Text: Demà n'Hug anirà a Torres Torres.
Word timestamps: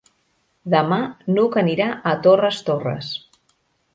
Demà 0.73 0.97
n'Hug 1.35 1.59
anirà 1.61 1.89
a 2.11 2.15
Torres 2.27 2.65
Torres. 2.71 3.13